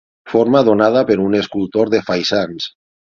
[0.31, 2.67] Forma donada per un escultor de faisans.